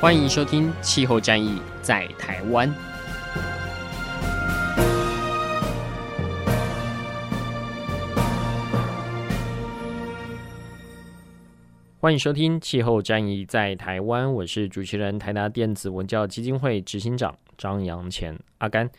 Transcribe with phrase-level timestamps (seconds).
[0.00, 2.68] 欢迎收听《气候战役在台湾》。
[11.98, 18.90] 欢迎收听《气候战役在台湾》，我是主持人台达电子文教基金会执行长张扬前阿甘。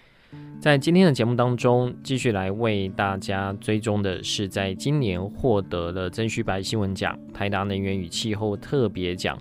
[0.59, 9.37] 在今天的节目当中，继续来为大家追踪的是，在今年获得了曾旭白新闻奖台达能源与气候特别奖。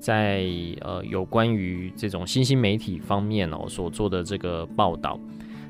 [0.00, 0.44] 在
[0.80, 5.20] 呃有关于这种新兴媒体方面哦所做的这个报道，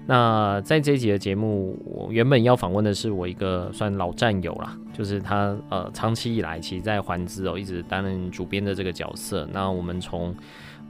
[0.07, 9.47] 那在这一集的节目，我原本要访问的是我一个算老战友啦，就是他呃长期以来其实在环资哦一直担任主编的这个角色。
[9.53, 10.35] 那我们从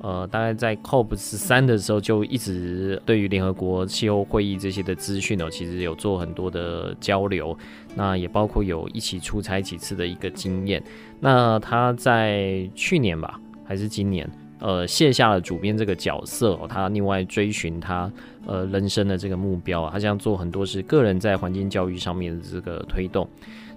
[0.02, 7.56] 呃大概在 COP 十三的时候就一直对于联合国气候会议这些的资讯哦，其实有做很多的交流，
[7.94, 10.82] 那也包括有一起出差几次的一个经验。
[11.20, 18.10] 那他在去年吧，还是今年，呃，卸下了主编这个角色哦，他另外追寻他
[18.46, 23.28] 呃人生的这个目标啊，他想做很多是个人在环境教育上面的这个推动。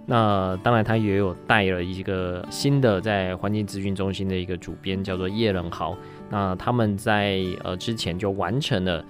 [0.05, 5.97] 那当然，他也有带了一个新的在环境资讯中心的一个主编，叫做叶仁豪。
[6.29, 9.03] 那他们在呃之前就完成了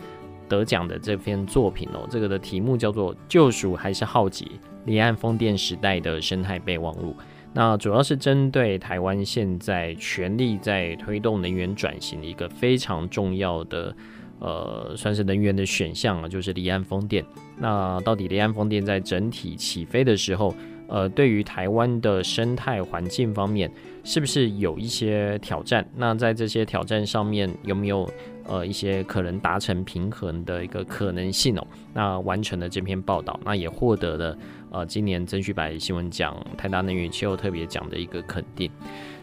[0.48, 4.46] 得奖的这篇作品哦，这个的题目叫做《救赎还是浩劫？
[4.86, 7.12] 离岸风电时代的生态备忘录》。
[7.54, 13.96] 那主要是针对台湾现在全力在推动能源转型的一个非常重要的，
[14.40, 17.24] 呃，算是能源的选项啊，就是离岸风电。
[17.58, 20.54] 那到底离岸风电在整体起飞的时候，
[20.88, 23.72] 呃，对于台湾的生态环境方面，
[24.04, 25.86] 是不是有一些挑战？
[25.96, 28.10] 那在这些挑战上面，有没有
[28.46, 31.66] 呃一些可能达成平衡的一个可能性哦？
[31.94, 34.38] 那完成了这篇报道，那也获得了。
[34.72, 38.70] 呃，今年曾旭白新闻奖台达能源气候特别奖的一个肯定，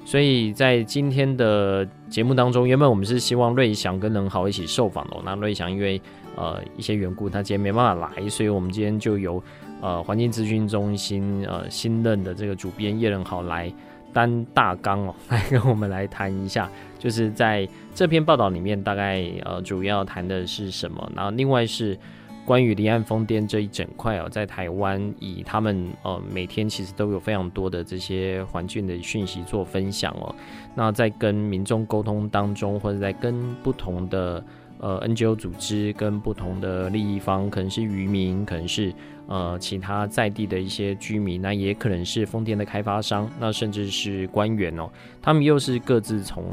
[0.05, 6.01] 所以在今天的节目当中，原本我们是希望瑞祥跟能豪一起受访的，那瑞祥因为
[6.37, 9.43] 呃一些缘故，他今天没办法来，所以我们今天就由
[9.81, 13.73] 呃环境资讯中心呃新任的这个主编叶仁豪来
[14.13, 21.99] 担大纲哦， 来跟我们来谈一下，就是在这篇报道里面大概呃主要谈的是什么，然后另外是。
[22.47, 30.35] 关于离岸风电这一整块哦，在台湾以他们呃每天其实都有非常多的这些环境的讯息做分享哦。
[30.75, 34.43] 那在跟民众沟通当中，或者在跟不同的
[34.81, 38.93] 呃 NGO 组织、跟不同的利益方，可能是渔民，可能是。
[39.27, 44.91] 呃，其他在地的一些居民，那也可能是丰田的开发商，那甚至是官员哦，
[45.23, 46.47] 他们又是各自从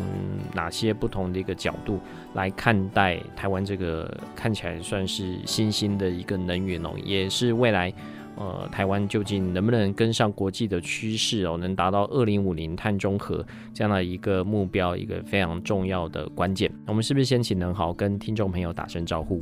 [0.53, 1.99] 哪些不同的一个角度
[2.35, 7.91] 来看待台湾这个看起来算是新兴的一个能源哦，也是未来
[8.37, 16.71] 呃台湾究竟能不能跟上国际的趋势哦，能达到二零五零碳中和这样的一个目标，一个非常重要的关键。
[16.85, 19.41] 我们是不是先请能豪跟听众朋友打声招呼？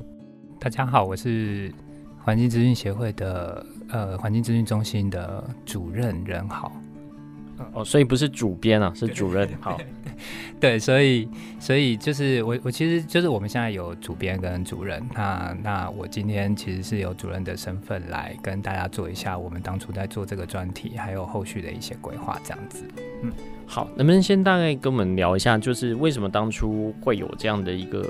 [0.59, 1.71] 大家好，我是。
[2.17, 6.71] 环境资讯协会的呃，环境资讯中心的主任任豪，
[7.73, 9.49] 哦，所以不是主编啊，是主任。
[9.59, 9.79] 好，
[10.59, 11.27] 对，所以
[11.59, 22.83] 所以就是我我其实就是我们现在有主编跟主任，那那我今天其实是有主任的身份来跟大家做一下我们当初在做这个专题，还有后续的一些规划这样子。
[23.23, 23.31] 嗯，
[23.67, 28.07] 好，能不能先大概跟我们聊一下，就是为什么当初会有这样的一个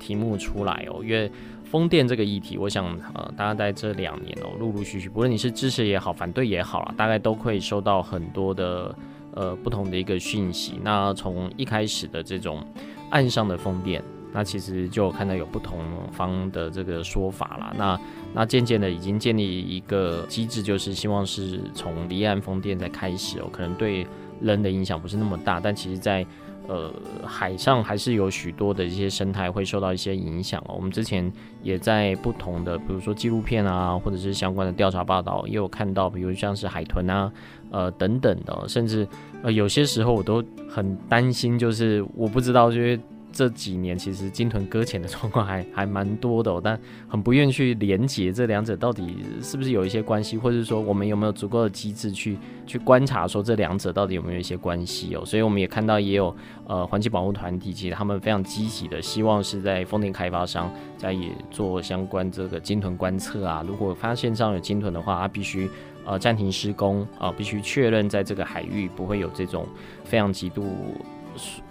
[0.00, 1.00] 题目出来哦？
[1.04, 1.30] 因为
[1.64, 8.96] 风电这个议题，我想呃，大家在这两年哦，陆陆续续，不论你是支持也好，反对也好啦，大概都会收到很多的
[9.34, 10.80] 呃不同的一个讯息。
[10.82, 12.64] 那从一开始的这种
[13.10, 15.78] 岸上的风电，那其实就看到有不同
[16.12, 17.74] 方的这个说法啦。
[17.76, 18.00] 那
[18.32, 24.06] 那渐渐的已经建立一个机制，就是希望是从离岸风电在开始哦，可能对
[24.40, 26.24] 人的影响不是那么大，但其实在
[26.68, 26.92] 呃，
[27.24, 30.74] 海上还是有许多的一些生态会受到一些影响哦。
[30.74, 37.32] 我们之前也在不同的，比如说纪录片啊，或者是相关的调查报道，也有看到，比如像是海豚啊，
[37.70, 39.06] 呃等等的，甚至
[39.44, 43.00] 呃有些时候我都很担心，就是我不知道，这些
[43.36, 55.22] 这几年其实鲸豚搁浅的状况还 还蛮多的，但很不愿意去连接这两者到底是不是有一些关系，或者说我们有没有足够的机制去去观察说这两者到底有没有一些关系哦？
[55.26, 56.34] 所以我们也看到也有
[56.66, 65.68] 呃环境保护团体，其实他们非常积极的希望是在风电开发商在也做相关这个鲸豚观测啊，如果发现上有鲸豚的话，它必须。
[66.08, 69.66] 呃，暂停施工啊，呃，必须确认在这个海域不会有这种
[70.04, 70.64] 非常极度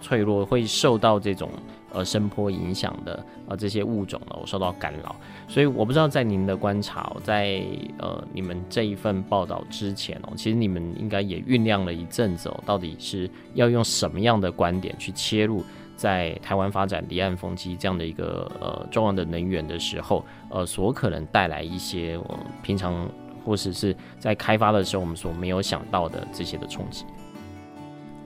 [0.02, 1.50] 脆弱，会受到这种
[1.92, 5.16] 呃声波影响的呃这些物种呢，我受到干扰。
[5.48, 7.62] 所以我不知道在您的观察，在
[7.98, 15.64] 呃你们这一份报道之前哦，其实你们应该也酝酿了一阵子哦，到底是要用什么样的观点去切入，
[15.96, 23.10] 在台湾发展离岸风机这样的一个呃重要的能源的时候，呃所可能带来一些我平常。
[23.46, 27.06] 或者是在开发的时候，我们所没有想到的这些的冲击。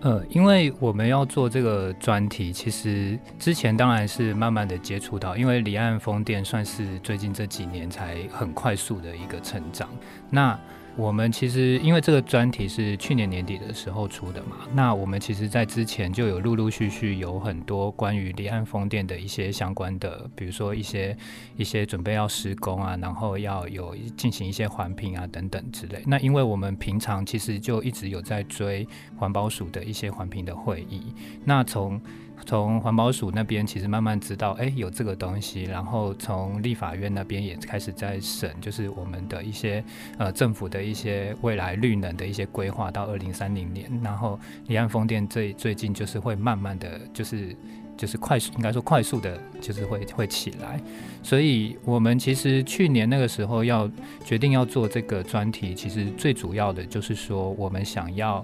[0.01, 9.89] 呃，因为我们要做这个专题，其实之前当然是慢慢的接触到，因为离岸风电算是最近这几年才很快速的一个成长。
[10.29, 10.57] 那
[10.95, 21.15] 我们其实因为这个专题是去年年底的时候出的嘛，那我们其实在之前就有陆陆续续有很多关于离岸风电的一些相关的，比如说一些
[21.55, 26.03] 一些准备要施工啊，然后要有进行一些环评啊等等之类。
[26.05, 28.85] 那因为我们平常其实就一直有在追
[29.15, 31.13] 环保署的一些环评的会议，
[31.45, 31.99] 那从
[32.45, 39.83] 从环保署那边其实慢慢知道，哎、有这个东西，然后从立法院那边也开始在审，就是我们的一些
[40.17, 47.55] 呃政府的一些未来绿能的一些规划到二零三零年，然后离岸风电最最近就是会慢慢的就是
[47.95, 50.81] 就是快速，应该说快速的，就是会会起来，
[51.21, 53.89] 所以我们其实去年那个时候要
[54.25, 58.43] 决定要做这个专题，其实最主要的就是说我们想要。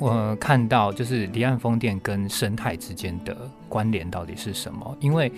[0.00, 3.36] 我看到就是离岸风电跟生态之间的
[3.70, 4.96] 关联到底是什么？
[5.00, 5.30] 因为，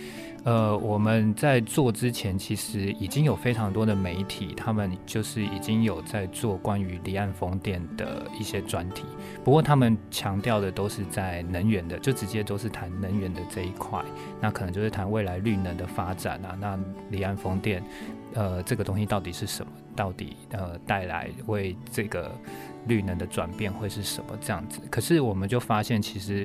[0.42, 9.04] 呃，我们在做之前，其实已经有非常多的媒体，他们就是已经有在做关于离岸风电的一些专题。
[9.44, 14.02] 不过，他们强调的都是在能源的，就直接都是谈能源的这一块。
[14.40, 16.56] 那可能就是谈未来绿能的发展啊。
[16.58, 16.78] 那
[17.10, 17.84] 离岸风电，
[18.32, 19.70] 呃，这个东西到底是什么？
[19.94, 22.32] 到底呃带来为这个。
[22.88, 24.80] 绿能的转变会是什么这样子？
[24.90, 26.44] 可是我们就发现，其实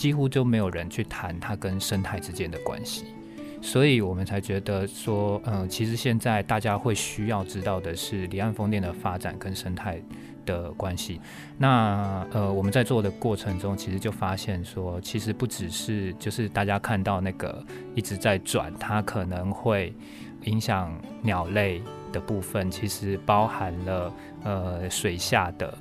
[0.00, 3.04] 几乎就没有人去谈它跟生态之间的关系，
[3.60, 10.00] 所以我们才觉得说，嗯、其实现在大家会需要知道的是离岸风电的发展跟生态
[10.46, 11.20] 的关系。
[11.58, 17.62] 那呃，我们在做的过程中，其实就发现说，其实不只是就是大家看到那个
[17.94, 19.92] 一直在转，它可能会
[20.44, 21.82] 影响鸟类。
[22.12, 24.12] 的部分其实包含了
[24.42, 25.72] 呃水下的，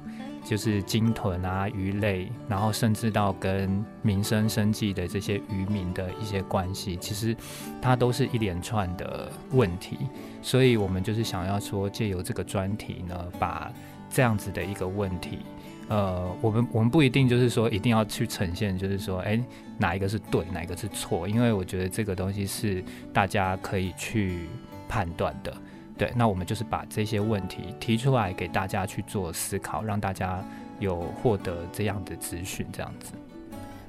[0.44, 7.36] 就是鲸豚啊鱼类，然后甚至到跟民生生计的这些渔民的一些关系，其实
[7.81, 9.97] 它都是一连串的问题。
[10.41, 13.71] 所以我们就是想要说，借由这个专题呢，把
[14.09, 15.39] 这样子的一个问题，
[15.88, 19.39] 呃，我们我们不一定就是说一定要去呈现，就是说，哎，
[19.77, 21.27] 哪一个是对，哪一个是错？
[21.27, 22.83] 因为我觉得这个东西是
[23.13, 24.47] 大家可以去
[24.88, 25.53] 判断的。
[25.99, 30.41] 对，那我们就是把这些问题提出来给大家去做思考，让大家
[30.79, 33.11] 有获得这样的资讯，这样子。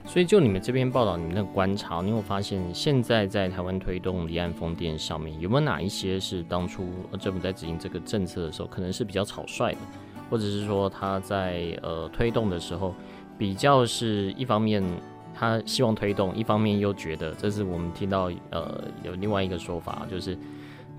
[0.05, 6.85] 所以，就你们这边报道，你们的观察，你有发现现在在台湾推动离岸风电上面，有没有哪一些是当初
[7.21, 9.79] 政府在执行这个政策的时候，可能是比较草率的，
[10.29, 12.93] 或者是说他在呃推动的时候，
[13.39, 14.83] 比较是一方面
[15.33, 20.37] 他希望推动，一方面又觉得，这是我们听到呃有另外一个说法，就是。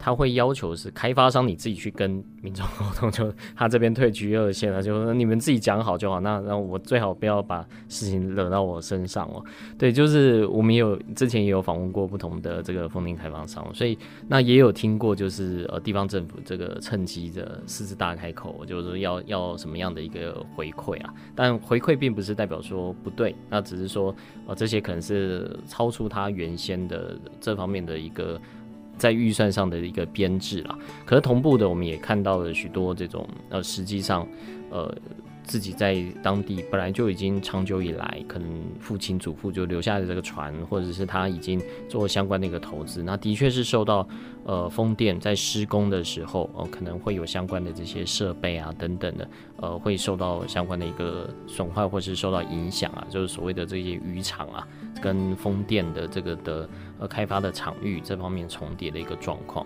[0.03, 6.19] 他会要求是开发商你自己去跟民众沟通，就他这边退居二线了，就你们自己讲好就好。
[6.21, 9.45] 那然后我最好不要把事情惹到我身上哦。
[9.77, 13.95] 对，就是我们有之前也有访问过不同的这个风电开发商，所以
[14.27, 21.13] 那也有听过，就是呃地方政府这个趁机的狮子大开口，就是要要什么样的一个回馈啊？
[21.35, 24.15] 但回馈并不是代表说不对，那只是说
[24.47, 28.41] 呃这些可能是超出他原先的这方面的一个。
[29.01, 34.27] 在预算上的一个编制啦，可是同步的，我们也看到了许多这种呃，实际上，
[34.69, 34.95] 呃。
[35.43, 38.47] 自己在当地本来就已经长久以来，可能
[38.79, 44.07] 父亲祖父就留下的这个船，或者是他已经做相关的一个投资，那的确是受到
[44.45, 49.27] 呃风电在施工的时候，呃可能会有相关的这些设备啊等等的，
[49.57, 54.65] 呃会受到相关的一个损坏或是受到影响啊，就是所谓的这些渔场啊
[55.01, 59.65] 跟风电的这个的呃开发的场域这方面重叠的一个状况。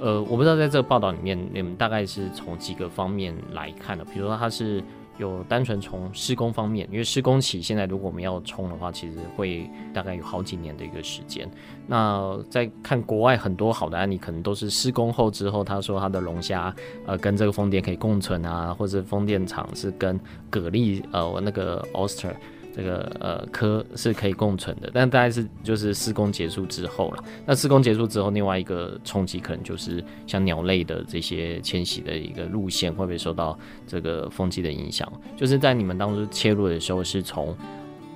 [0.00, 4.82] 呃，我不知道在这个报道里面，你们大概是从几个方面来看的，比如说它是。
[5.18, 11.46] 有单纯从施工方面，因为施工期现在如果我们要冲的话，其实会大概有好几年的一个时间。
[11.86, 20.18] 那在看国外很多好的案例，可能都是施工后之后，他说他的龙虾呃跟这个风电可以共存啊，或者风电场是跟
[20.50, 22.32] 蛤蜊呃那个 oyster。
[22.74, 27.24] 这个呃科是可以共存的，但大概是就是施工结束之后了。
[27.44, 35.10] 那施工结束之后，另外一个冲击可能就是像鸟类的这些迁徙的一个路线会不会受到这个风机的影响？
[35.36, 37.48] 就是在你们当初切入的时候，是从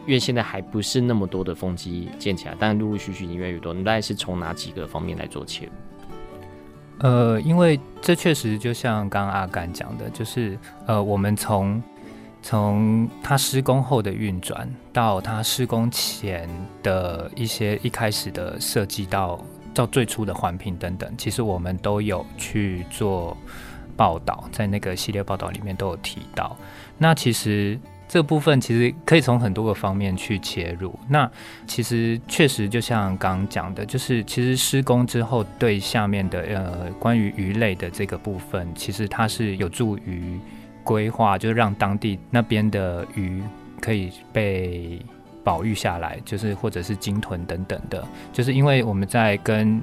[0.06, 3.72] 因为现在还不是那么多的风机建起来，但陆陆续续已经越来越多。
[3.72, 5.72] 你大概是从哪几个方面来做切入？
[7.00, 10.56] 呃，因为这确实就像刚刚阿甘讲的，就是
[10.86, 11.82] 呃，我们从
[12.46, 16.46] 从它施工后的运转，到它施工前
[16.82, 23.34] 的一些一开始的设计，到到最初的环评等等，其实我们都有去做
[23.96, 26.54] 报道，在那个系列报道里面都有提到。
[26.98, 30.94] 那其实这部分其实可以从很多个方面去切入。
[31.08, 31.28] 那
[31.66, 40.38] 其实确实就像刚刚讲的，就是其实施工之后对下面的呃关于鱼类的这个部分，其实它是有助于。
[40.84, 43.42] 规划就是让当地那边的鱼
[43.80, 45.00] 可以被
[45.42, 49.82] 保育下来，就是或者是鲸豚等等的，就是因为我们在跟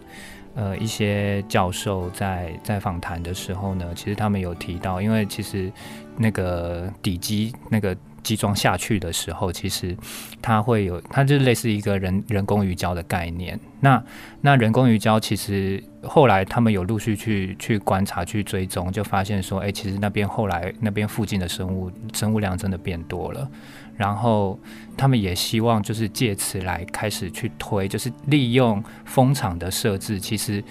[0.55, 5.71] 呃一些教授在在访谈的时候呢，其实他们有提到，因为其实
[6.15, 7.97] 那个底基那个。
[8.23, 9.95] 集装下去的时候，其实
[10.41, 13.59] 它会有，它就是类似一个人人工鱼礁的概念。
[13.79, 14.03] 那
[14.41, 23.49] 那人工鱼礁其实后来他们有陆续去去观察、去追踪，就发现说，哎、其实那边后来那边附近的生物生物量真的变多了。
[23.97, 24.59] 然后
[24.97, 30.63] 他们也希望就是借此来开始去推，就是利用风场的设置，其实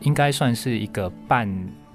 [0.00, 1.48] 应该算是一个半。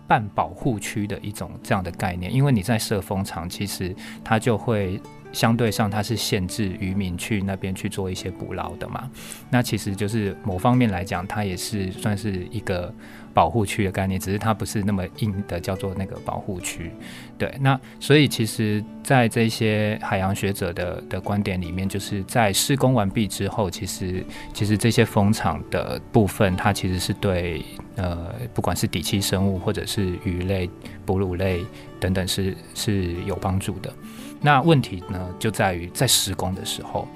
[0.08, 5.00] 半保护区的一种这样的概念，因为你在设风场，其实它就会
[5.32, 9.10] 相对上它是限制渔民去那边去做一些捕捞的嘛。
[9.50, 12.94] 那其实就是某方面来讲，它也是算是一个。
[13.38, 16.91] 保护区的概念，只是它不是那么硬的，叫做那个保护区。
[17.38, 24.25] 对，那所以其实，在这些海洋学者的的观点里面，就是在施工完毕之后，其实
[24.56, 27.63] 其实这些风场的部分，它其实是对
[27.96, 30.67] 呃，不管是底栖生物或者是鱼类、
[31.06, 31.63] 哺乳类
[32.00, 33.94] 等等是，是是有帮助的。
[34.41, 37.08] 那问题呢，就在于在施工的时候。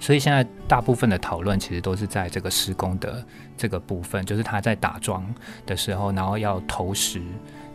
[0.00, 3.24] 所以现在大部分的讨论其实都是在这个施工的
[3.56, 5.24] 这个部分，就是他在打桩
[5.66, 7.20] 的时候，然后要投石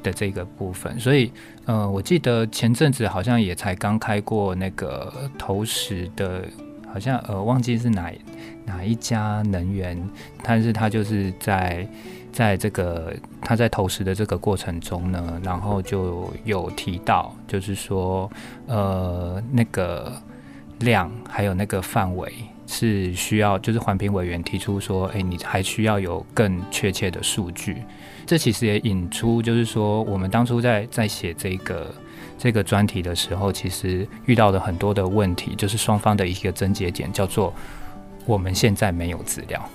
[0.01, 0.99] 的这个部分。
[0.99, 1.31] 所以，
[1.65, 6.43] 呃，我记得前阵子好像也才刚开过那个投石的，
[6.91, 8.13] 好像呃忘记是哪
[8.65, 9.97] 哪一家能源，
[10.43, 11.87] 但是他就是在
[12.31, 18.31] 在这个他在投石的这个过程中呢，然后就有提到，就是说
[18.67, 20.11] 呃那个。
[20.79, 22.33] 量还有那个范围
[22.71, 27.77] 是需要，就是环评委员提出说，哎、你还需要有更确切的数据。
[28.27, 31.91] 这其实也引出，就是说我们当初在在写这个
[32.37, 37.51] 这个专题的时候，其实遇到的很多的问题，就是双方的一个症结点，叫做
[38.27, 39.67] 我们现在没有资料。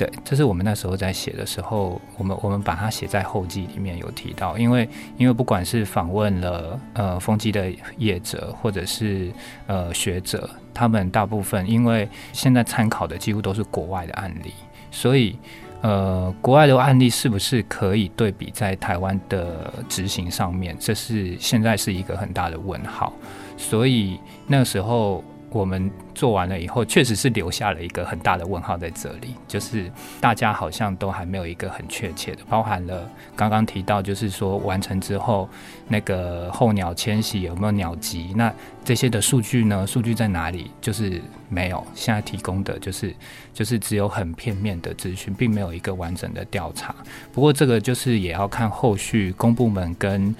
[0.00, 4.88] 对，这是我们那时候在写的时候，我们我们把它写在后记里面有提到，因为
[5.18, 9.30] 因为不管是访问了呃风机的业者或者是
[9.66, 14.54] 呃学者，他们大部分因为现在参考的几乎都是国外的案例，
[14.90, 15.36] 所以
[15.82, 23.12] 呃国外的案例是不是可以对比在台湾的执行上面，这是现在是一个很大的问号，
[23.58, 25.22] 所以那时候。
[25.50, 29.90] 我们做完了以后，确实是留下了一个很大的问号在这里，就是
[30.20, 35.48] 大家好像都还没有一个很确切的，包含了刚刚提到，就是说完成之后
[35.88, 38.52] 那个候鸟迁徙有没有鸟击，那
[38.84, 39.86] 这些的数据呢？
[39.86, 40.70] 数据在哪里？
[40.80, 43.14] 就是没有，现在提供的就是
[43.52, 46.94] 就是只有很片面的资讯，并没有一个完整的调查。
[47.32, 50.34] 不过这个就是也要看后续公部门跟。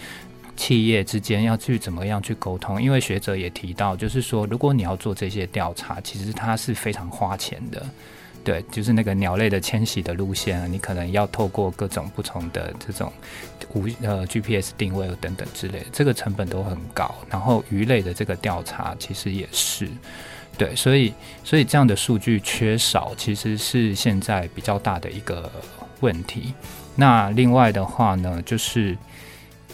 [0.60, 2.80] 企业之间要去怎么样去沟通？
[2.82, 7.82] 因为学者也提到，就是说，如果你要做这些调查，其实它是非常花钱的。
[8.44, 13.10] 对，就是那个鸟类的迁徙的路线啊，你可能要透过各种不同的这种
[13.72, 17.14] 无呃 GPS 定位等等之类，这个成本都很高。
[17.30, 19.88] 然后鱼类的这个调查其实也是，
[20.58, 25.50] 对，所以所以这样的数据缺少，其实是现在比较大的一个
[26.00, 26.52] 问题。
[26.96, 28.94] 那另外的话呢，就是。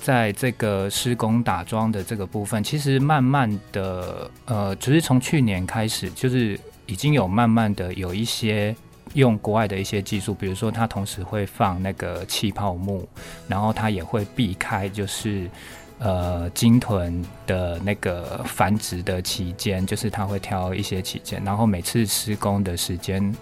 [0.06, 8.72] 在这个施工打桩的这个部分，其实慢慢的，呃，只是从去年开始，就是已经有慢慢的有一些
[9.14, 13.04] 用国外的一些技术，比如说它同时会放那个气泡木，
[13.48, 15.50] 然后它也会避开就是
[15.98, 23.34] 呃鲸豚的那个繁殖的期间，就是它会挑一些期间，然后每次施工的时间，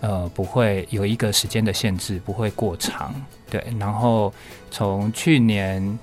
[0.00, 3.12] 呃，不会有一个时间的限制，不会过长。
[3.54, 4.34] 对，然后
[4.72, 5.96] 从去年。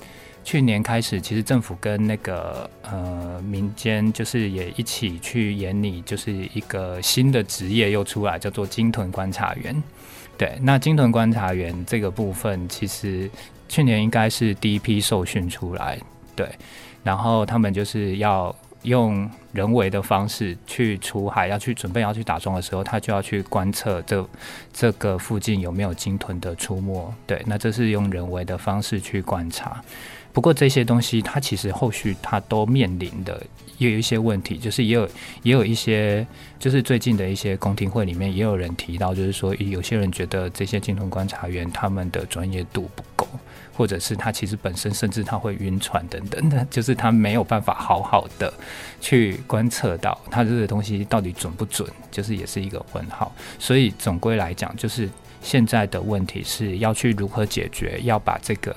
[0.44, 9.84] 去年开始，其实政府跟那个呃民间就是也一起去演拟，就是一个新的职业又出来，叫做鲸豚观察员。
[10.40, 13.30] 对，那鲸豚观察员这个部分，其实
[13.70, 16.00] 去年应该是第一批受训出来。
[16.36, 16.50] 对，
[17.04, 24.28] 然后他们就是要用人为的方式去出海，要去准备要去打桩的时候，他就要去观测这
[24.74, 27.14] 这个附近有没有鲸豚的出没。
[27.28, 29.84] 对，那这是用人为的方式去观察。
[30.34, 33.44] 不过这些东西，它其实后续它都面临的
[33.78, 35.10] 也有一些问题，就是也有
[35.44, 36.26] 也有一些，
[36.58, 43.21] 就是最近的一些公听会里面也有人提到，就是说有些人觉得这些鲸豚观察员他们的专业度不，
[43.82, 48.54] 或者是他其实本身甚至他会晕船等等的，就是他没有办法好好的
[49.00, 53.34] 去观测到他这个东西到底准不准，就是也是一个问号。
[53.58, 55.10] 所以总归来讲，就是
[55.42, 58.76] 现在的问题是要去如何解决，要把这个。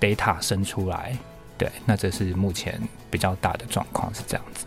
[0.00, 1.16] data 生出来，
[1.56, 2.78] 对，那这是目前
[3.10, 4.66] 比较大的状况是这样子。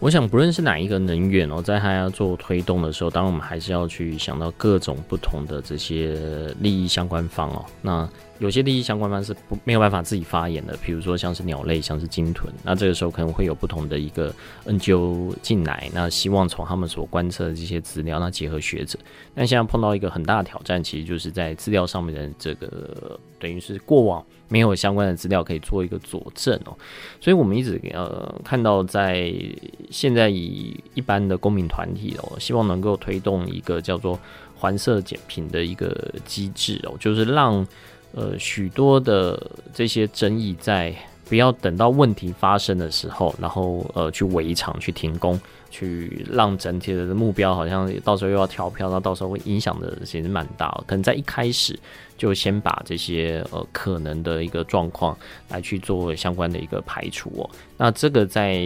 [0.00, 6.16] 我想，不论是哪一个能源哦，在它要做推动的时候，当然我们还是要去想到各种不同的这些
[6.60, 7.64] 利益相关方哦。
[7.82, 14.32] 那有些利益相关方是不没有办法自己发言的，比如说像是鸟类，像是鲸豚，那这个时候可能会有不同的一个
[14.66, 18.96] NGO 进来，那希望从他们所观测的这些资料，那结合学者。
[19.34, 26.76] 但现在碰到一个很大的挑战，其实就是在资料上面的这个，等于是过往没有相关的资料可以做一个佐证哦。
[27.20, 29.32] 所以我们一直呃看到，在
[29.90, 34.18] 现在以一般的公民团体哦，希望能够推动一个叫做
[34.56, 37.66] 环色减贫的一个机制哦，就是让。
[38.12, 39.38] 呃，许多的
[39.74, 40.94] 这些争议，在
[41.28, 45.38] 不要等到问题发生的时候，然后呃去围场、去停工、
[45.70, 50.70] 去让整体的目标好像到时候又要调票，那到时候会影响的其实蛮大。
[50.86, 51.78] 可能在一开始
[52.18, 55.16] 就先把这些呃可能的一个状况
[55.48, 57.48] 来去做相关的一个排除哦。
[57.78, 58.58] 那这个在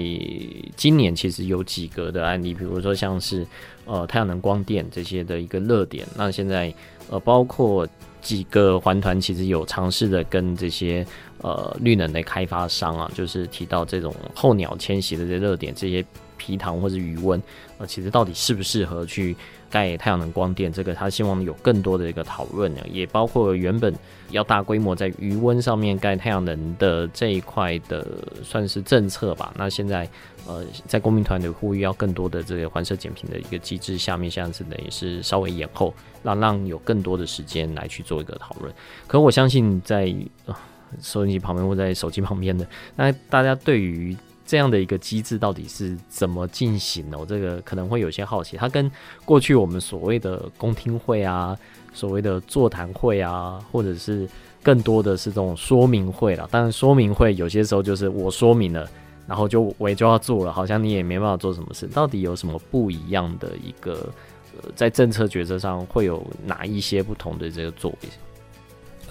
[0.74, 3.46] 今年其实有几个的案例，比如说像是
[3.84, 6.74] 呃太阳能光电这些的一个热点，那现在
[7.08, 7.86] 呃包括。
[8.22, 11.04] 几个环团其实有尝试的跟这些
[11.38, 16.04] 呃绿能的开发商啊，就是提到这种候鸟迁徙的这热点，这些
[16.36, 17.42] 皮塘或者余温，
[17.78, 19.34] 呃，其实到底适不适合去
[19.72, 20.72] 盖太阳能光电？
[20.72, 23.92] 这个他希望有更多的一个讨论呢，也包括原本
[24.30, 28.06] 要大规模在余温上面盖太阳能的这一块的
[28.44, 29.52] 算是政策吧。
[29.56, 30.08] 那现在。
[30.44, 38.74] 呃，在公民团队呼吁要更多的这个环设减评的一个机制下面，现在是等于是稍微延后，让让有更多的时间来去做一个讨论。
[39.06, 40.12] 可我相信在
[40.46, 40.54] 呃
[41.00, 48.56] 收音机旁边或在手机旁边的，那大家对于这样的一个机制到底是怎么进行的，我这个可能会有些好奇。
[48.56, 48.90] 它跟
[49.24, 51.56] 过去我们所谓的公听会啊，
[51.92, 54.28] 所谓的座谈会啊，或者是
[54.62, 56.48] 更多的是这种说明会了。
[56.50, 58.88] 当然，说明会有些时候就是我说明了。
[59.24, 61.86] 然后就我也就要做了，好像你也没办法做什么事。
[61.86, 64.12] 到底有什么不一样的一个，
[64.60, 68.08] 呃，在政策决策上会有哪一些不同的这个作为？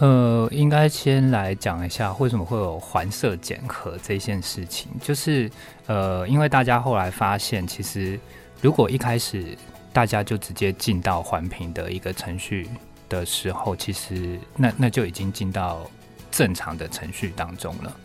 [0.01, 4.89] 呃，应该先来讲一下为什么会有环色减核这件事情。
[4.99, 5.47] 就是
[5.85, 8.19] 呃，因为大家后来发现，其实
[8.61, 9.55] 如果一开始
[9.93, 12.67] 大家就直接进到环评的一个程序
[13.07, 15.87] 的时候，其实那那就已经进到
[16.31, 17.95] 正常的程序当中了。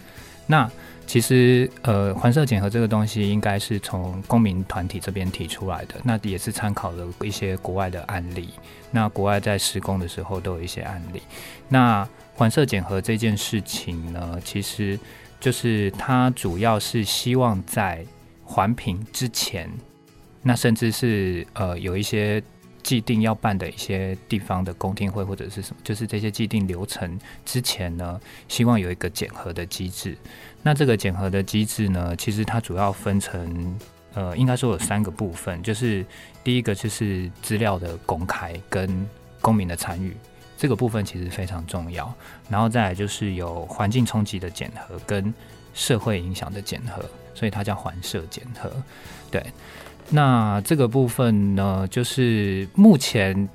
[0.46, 0.70] 那
[1.06, 8.50] 其实，呃，环设检核这个东西应该是从公民团体这边提出来的，那也是参考了一些国外的案例。
[8.90, 11.22] 那国外在施工的时候都有一些案例。
[11.68, 14.98] 那环设检核这件事情呢，其实
[15.38, 18.04] 就是它主要是希望在
[18.44, 19.70] 环评之前，
[20.42, 22.42] 那甚至是呃有一些。
[22.82, 30.16] 既定要办的一些地方的公听会或者是什么，就是这些既定流程之前呢，希望有一个检核的机制。
[30.66, 33.78] 那这个检核的机制呢，其实它主要分成
[34.14, 36.04] 呃，应该说有三个部分，就是
[36.42, 39.08] 第一个就是资料的公开跟
[39.40, 40.16] 公民的参与，
[40.58, 42.12] 这个部分其实非常重要。
[42.50, 45.32] 然后再来就是有环境冲击的检核跟
[45.72, 47.00] 社会影响的检核，
[47.32, 48.68] 所以它叫环社检核，
[49.30, 49.40] 对。
[50.10, 53.48] 那这个部分呢，就是目前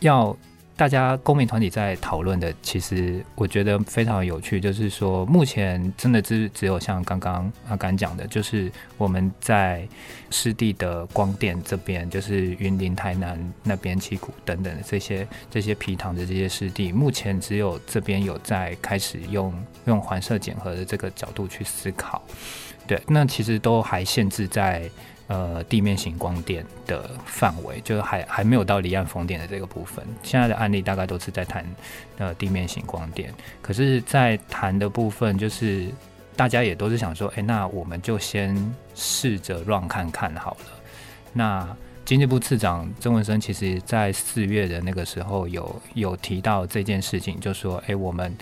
[0.00, 0.36] 要
[0.76, 9.86] 大家公民团体在讨论的，其实我觉得非常有趣，就是说目前真的只只有像刚刚阿甘讲的，就是我们在
[10.30, 19.54] 湿地的光电这边，就是云林、台南那边、七股等等这些这些皮塘的这些湿地，目前只有这边有在开始用
[19.86, 22.20] 用环设检核的这个角度去思考，
[22.84, 24.90] 对，那其实都还限制在。
[25.26, 30.04] 呃，地面型光电的范围，就是还还没有到离岸风电的这个部分。
[30.22, 31.64] 现在的案例大概都是在谈
[32.18, 33.32] 呃地面型光电，
[33.62, 35.88] 可是，在谈的部分，就是
[36.36, 38.54] 大家也都是想说，哎、那我们就先
[38.94, 40.66] 试着乱看看好了。
[41.32, 48.36] 那经济部次长曾文生其实在四月的那个时候有有提到这件事情，就说，哎、我们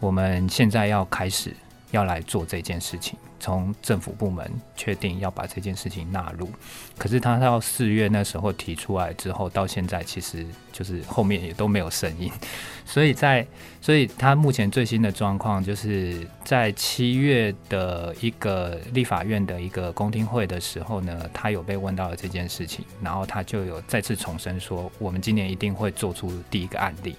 [0.00, 1.56] 我们现在要开始
[1.92, 3.18] 要来做这件事情。
[3.38, 6.48] 从政府部门确定要把这件事情纳入，
[6.96, 12.30] 可是他到四月那时候提出来之后，到现在其实就是后面也都没有声音，
[12.84, 13.46] 所以在
[13.80, 27.14] 所以他目前最新的状况就是在七月的一个立法院的一个公听会的时候呢，他有被问到了这件事情，然后他就有再次重申说，我们今年一定会做出第一个案例。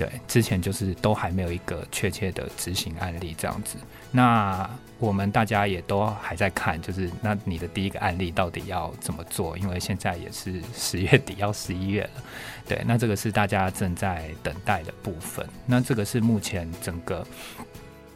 [0.00, 3.76] 对，之前就是都还没有一个确切的执行案例这样子。
[4.10, 4.66] 那
[4.98, 9.58] 我们大家也都还在看，就是那你的第一个案例到底要怎么做？
[9.58, 12.22] 因为现在也是十月底要十一月了，
[12.66, 15.46] 对，那这个是大家正在等待的部分。
[15.66, 17.26] 那这个是目前整个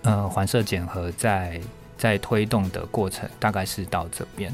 [0.04, 1.60] 呃环设检核在
[1.98, 4.50] 在推动的过程，大概是到这边。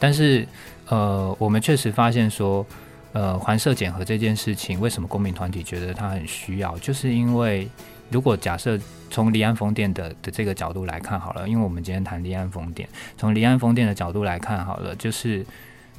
[0.00, 0.44] 但是
[0.88, 2.66] 呃，我们确实发现说。
[3.12, 6.78] 呃，环设检核这件事情，为什么公民团体觉得它很需要？
[6.78, 7.68] 就是因为
[8.10, 8.78] 如果假设
[9.10, 15.44] 从离岸风电的的这个角度来看好了，因为我们今天谈离岸风电，从离岸风电的角度来看好了，就是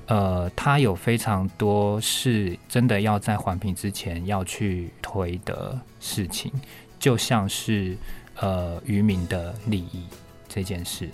[0.07, 6.51] 呃，它有非常多是真的要在环评之前要去推的事情，
[6.97, 7.95] 就像是
[8.39, 10.05] 呃渔民的利益
[10.49, 11.07] 这件事，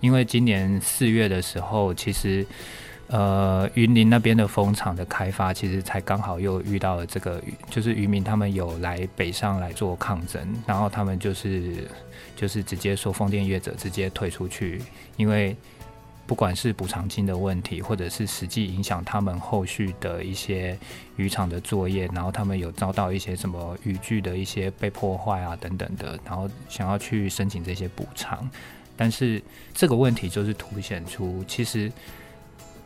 [0.00, 2.44] 因为今年四月的时候，其实。
[3.08, 11.86] 呃，云林那边的风场的开发，其实才刚好又遇到了这个，就是渔民他们有来北上来做抗争，然后他们就是
[12.34, 14.80] 就是直接说风电业者直接退出去，
[15.18, 15.54] 因为
[16.26, 20.76] 不管是补偿金的问题，或者是实际影响他们后续的一些
[21.16, 28.48] 渔场的作业，然后他们有遭到一些什么渔具的一些被破坏啊等等的，然后想要去申请这些补偿，
[28.96, 29.42] 但是
[29.74, 31.92] 这个问题就是凸显出其实。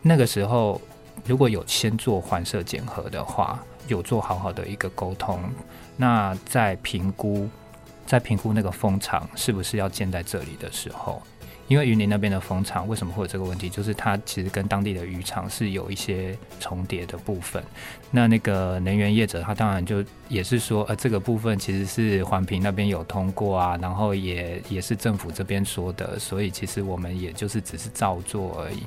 [0.02, 0.80] 那个时候，
[1.26, 5.40] 如果有先做环设检核的话，有做好好的一个沟通，
[5.96, 7.48] 那在评估，
[8.06, 11.22] 在评估那个风场是不是要建在这里的时候，
[11.66, 13.68] 因为云林那边的风场为什么会有这个问题？
[13.68, 17.62] 就是它其实跟当地的渔场是有一些重叠的部分。
[18.10, 28.84] 那那个能源业者他当然就也是说，呃，这个部分其实是环评那边有通过啊，然后也也是政府这边说的，所以其实我们也就是只是照做而已。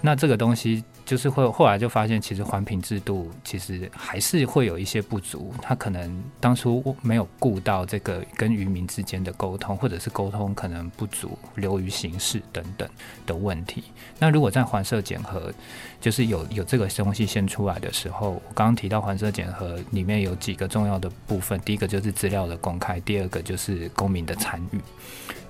[0.00, 12.88] 那这个东西就是会后来就发现，其实环评制度其实还是会有一些不足，他可能当初没有顾到这个跟渔民之间的沟通，或者是沟通可能不足、流于形式等等
[13.26, 13.82] 的问题。
[14.20, 15.52] 那如果在环设检核，
[16.00, 24.80] 就是有有这个东西先出来的时候，我刚刚提到环设检核里面有几个重要的部分，第一个就是资料的公开，第二个就是公民的参与。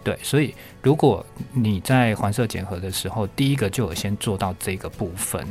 [0.08, 5.46] 对，所以如果你在环设检核的时候，第一个就有先做到这个部分，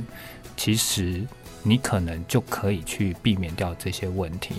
[0.55, 1.23] 其实
[1.61, 4.55] 你可能就可以去避免掉这些问题。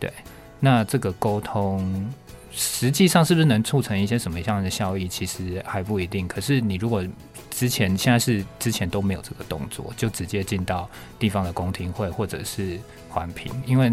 [0.00, 0.12] 对，
[0.58, 2.10] 那这个沟通
[2.50, 6.26] 实际上是不是能促成一些什么样的效益，其实还不一定。
[6.26, 7.06] 可是你如果
[7.52, 10.90] 之前现在是之前都没有这个动作，就直接进到
[11.20, 13.92] 地方的公听会或者是环评，因为。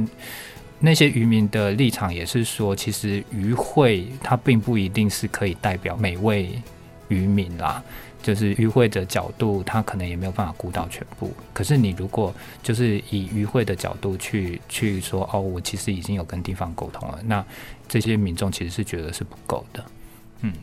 [0.79, 6.51] 那些渔民的立场也是说，其实渔会它并不一定是可以代表每位
[7.07, 7.83] 渔民啦，
[8.21, 11.33] 就是渔会的角度，它可能也没有办法顾到全部。
[11.51, 17.43] 可是你如果就是以渔会的角度去去说，哦，我其实已经有跟地方沟通了，那
[17.87, 19.83] 这些民众其实是觉得是不够的。
[20.41, 20.53] 嗯，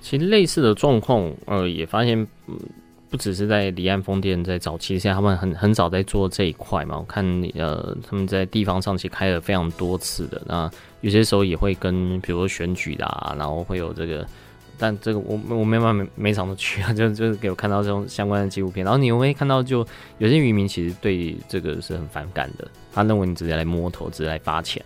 [0.00, 2.58] 其实类似的状况，呃，也发现，嗯。
[3.12, 6.96] 不只是在离岸风电在早期，现在他们很很早在做这一块嘛。
[6.98, 7.22] 我看
[7.54, 10.40] 呃，他们在地方上其实开了非常多次的。
[10.46, 10.68] 那
[11.02, 14.26] 有些时候也会跟，比如说选举的啊，然后会有这个，
[14.78, 18.82] 但这个我我没办法每每场都去啊， 就就是给我看到这种相关的纪录片。
[18.82, 24.82] 然后你会看到，就有些渔民其实对这个是很反感的，他认为你直接来摸头，直接来发钱。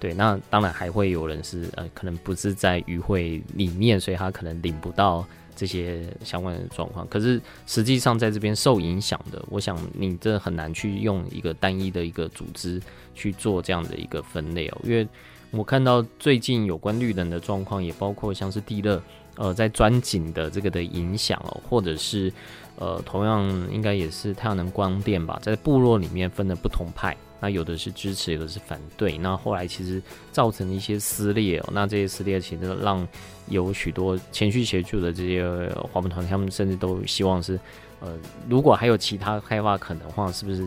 [0.00, 5.26] 对，那当然还会有人是呃，可能不是在渔会里面，所以他可能领不到
[5.56, 7.04] 这些相关的状况。
[7.08, 12.80] 可是实际上在这边受影响的，我想你这很难去用一个单一的一个组织
[13.14, 15.08] 去做这样的一个分类哦，因为
[15.50, 19.02] 我看到最近有关绿能的状况，也包括像是地热，
[19.36, 22.32] 呃，在钻井的这个的影响哦，或者是
[22.76, 27.16] 呃，同样应该也是太阳能光电吧，在部落里面分的不同派。
[27.40, 29.18] 那有的是支持，有的是反对。
[29.18, 31.68] 那后来其实造成一些撕裂哦。
[31.72, 33.06] 那这些撕裂其实让
[33.48, 35.46] 有许多前去协助的这些
[35.92, 37.58] 华文团，他们甚至都希望是，
[38.00, 38.16] 呃，
[38.48, 40.66] 如果还有其他开发可能的话，是不是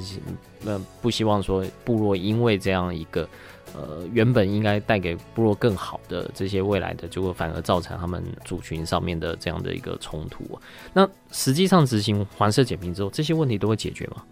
[0.62, 3.28] 那不希望说部落因为这样一个
[3.74, 10.44] 呃原本应该带给部落更好的这些未来的，结果反而造成他们族群上面的这样的一个冲突。
[10.94, 14.24] 那实际上执行环设减坪之后，这些问题都会解决吗？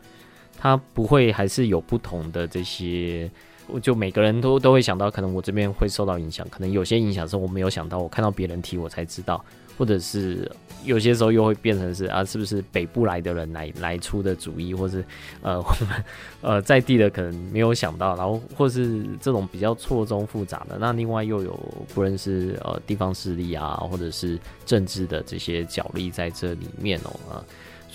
[0.57, 3.29] 它不会还是有不同的这些，
[3.67, 9.43] 我就每个人都都会想到，可能我这边会受到影响，可能有些影响是我没有想到，我看到别人提我才知道，
[9.77, 10.51] 或者是
[10.83, 15.03] 有些时候又会变成是啊，是不是北部来的人来来出的主意，或是
[15.41, 16.03] 呃我们
[16.41, 21.59] 呃在地的可能没有想到，然后或是这种比较错综复杂的，那另外又有
[21.93, 27.43] 不认识呃地方势力啊，或者是政治的这些角力在这里面哦啊。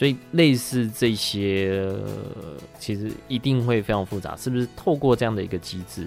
[0.02, 1.88] 所以类似这些，
[2.76, 4.66] 其实一定会非常复杂，是不是？
[4.74, 6.04] 透过这样的一个机制，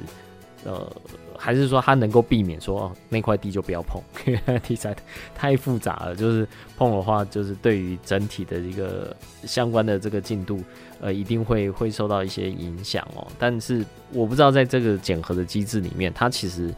[0.65, 0.93] 呃，
[1.38, 4.93] 还是说它能够避免说哦，那块地就不要碰，因为题材
[5.34, 10.60] 太复杂了，就是碰的话，就是对于整体的一个相关的这个进度，
[10.99, 13.25] 呃，一定会会受到一些影响哦。
[13.39, 13.81] 但是
[14.12, 16.69] 我不知道在这个检核的机制里面，它其实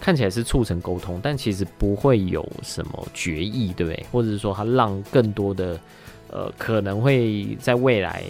[0.00, 4.06] 看起来是促成沟通，但其实不会有什么决议，对不对？
[4.10, 5.78] 或者是说它让更多的。
[6.30, 8.22] 呃，可能会在未来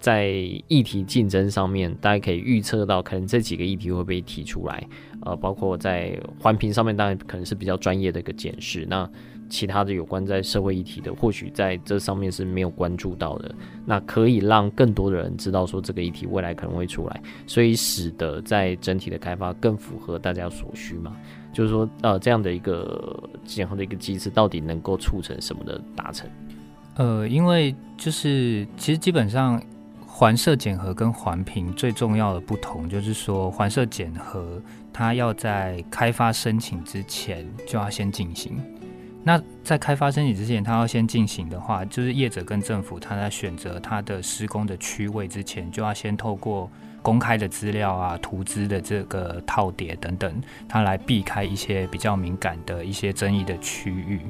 [0.00, 0.28] 在
[0.68, 4.86] 议题竞争上面，大家可以预测到，可能这几个议题会被提出来。
[5.24, 8.84] 呃，包括在环评上面，当然可能是比较专业的一个检视。
[8.90, 9.08] 那
[9.48, 13.54] 其他的有关在社会议题的，或许在这上面是没有关注到的。
[13.86, 21.16] 那可以让更多的人知道说这个议题未来可能会出来，所以使得在整体的开发更符合大家所需嘛。
[21.52, 26.28] 就是说，呃，这样的一个检核的一个机制，到底能够促成什么的达成？
[26.94, 29.62] 呃，因为就是其实基本上
[30.06, 34.60] 环设检核跟环评最重要的不同，就是说环设检核
[34.92, 38.60] 它要在开发申请之前就要先进行。
[39.24, 46.68] 那在开发申请之前，它要先进行的话，就是业者跟政府他在选择他的施工的区位之前，就要先透过
[47.00, 54.20] 公开的资料啊、图资的这个套叠等等，它来避开一些比较敏感的一些争议的区域。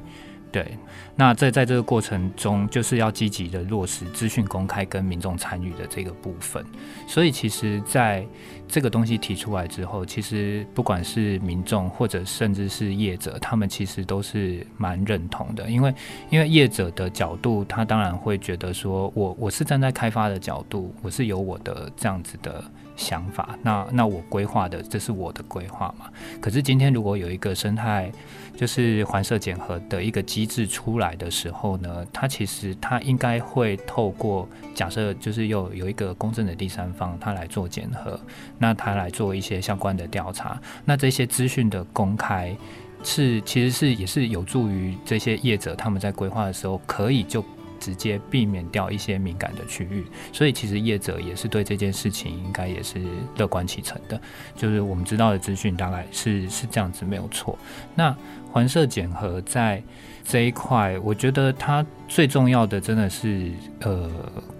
[0.52, 0.76] 对，
[1.16, 6.62] 那在在这个过程中，就是要积极的落实资讯公开跟民众参与的这个部分。
[7.08, 8.22] 所以，其实在
[8.68, 15.70] 这个东西提出来之后，其实不管是民众或者甚至是业者，他们其实都是蛮认同的。
[15.70, 15.94] 因为，
[16.28, 22.62] 因为业者的角度，他当然会觉得说，我我是站在开发的角度，我是有我的这样子的
[22.96, 23.58] 想法。
[23.62, 26.06] 那那我规划的，这是我的规划嘛。
[26.40, 28.10] 可是今天如果有一个生态，
[28.56, 38.20] 就是环设检核的一个机制出来的时候呢，它其实它应该会透过假设，就是有有一个公正的第三方，它来做检核，
[38.58, 42.54] 那它来做一些相关的调查，那这些资讯的公开
[43.02, 47.44] 是其实是也是有助于这些业者他们在规划的时候可以就。
[47.82, 53.00] 直接避免掉一些敏感的区域，所以其实业者也是对这件事情应该也是
[53.36, 54.20] 乐观其成的。
[54.54, 57.58] 就是我们知道的资讯大概是是这样子，没有错。
[57.96, 58.16] 那
[58.52, 59.82] 环设检核在
[60.22, 64.08] 这一块，我觉得它最重要的真的是呃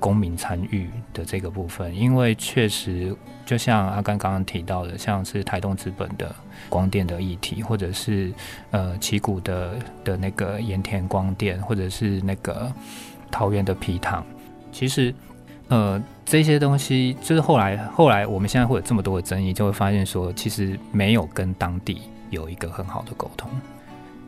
[0.00, 3.14] 公民参与的这个部分，因为确实
[3.46, 6.34] 就像阿甘刚刚提到的，像是台东资本的
[6.68, 8.32] 光电的议题，或者是
[8.72, 12.72] 呃旗鼓的的那个盐田光电，或者是那个。
[13.32, 14.24] 桃园的皮糖，
[14.70, 15.12] 其实，
[15.68, 23.50] 呃，这些东西就是后来，后来我们现在会有这么多的争议，就会发现说，其实没有跟当地有一个很好的沟通。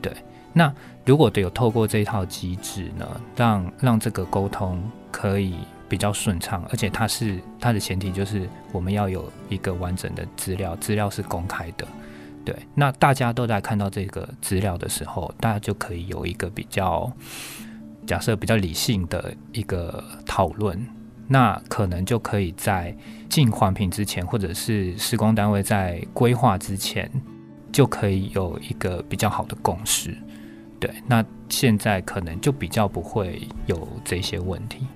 [0.00, 0.10] 对，
[0.54, 0.72] 那
[1.04, 5.54] 如果有透过这一套机制呢，让让这个沟通可以
[5.86, 11.86] 比较顺畅，而且它是它的前提就是我们要有一个完整的资料，资料是公开的。
[12.42, 17.12] 对，那大家都在看到这个资料的时候，大家就可以有一个比较。
[18.06, 20.86] 假设比较理性的一个讨论，
[21.26, 22.96] 那可能就可以在
[23.28, 27.10] 进环评之前，或者是施工单位在规划之前，
[27.72, 30.14] 就可以有一个比较好的共识。
[30.78, 34.86] 对，那现在可能就比较不会有这些问题。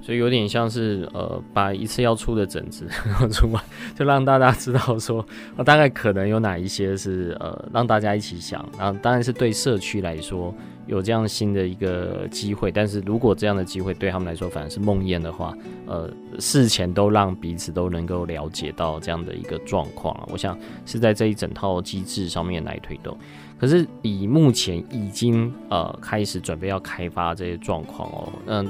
[0.00, 2.88] 所以有点像是呃，把一次要出的疹子
[3.30, 3.62] 出完，
[3.94, 5.24] 就让大家知道说，
[5.56, 8.68] 呃，大概可能有哪一些是呃，让大家一起想。
[8.76, 10.52] 然后当然是对社区来说
[10.86, 23.16] 有这样新的一个机会，但是如果这样的机会对他们来说反而是梦魇的话，呃，事前都让彼此都能够了解到这样的一个状况，我想是在这一整套机制上面来推动。
[23.58, 28.68] 可是以目前已经呃开始准备要开发这些状况哦，嗯。